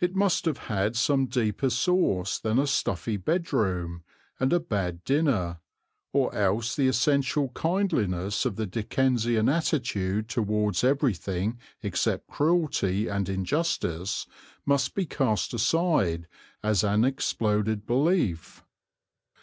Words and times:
It 0.00 0.14
must 0.14 0.44
have 0.44 0.58
had 0.68 0.96
some 0.96 1.24
deeper 1.26 1.70
source 1.70 2.38
than 2.38 2.58
a 2.58 2.66
stuffy 2.66 3.16
bedroom 3.16 4.02
and 4.38 4.52
a 4.52 4.60
bad 4.60 5.02
dinner, 5.02 5.60
or 6.12 6.34
else 6.34 6.76
the 6.76 6.88
essential 6.88 7.48
kindliness 7.54 8.44
of 8.44 8.56
the 8.56 8.66
Dickensian 8.66 9.48
attitude 9.48 10.28
towards 10.28 10.84
everything 10.84 11.58
except 11.82 12.26
cruelty 12.28 13.08
and 13.08 13.30
injustice 13.30 14.26
must 14.66 14.94
be 14.94 15.06
cast 15.06 15.54
aside 15.54 16.26
as 16.62 16.84
an 16.84 17.06
exploded 17.06 17.86
belief. 17.86 18.62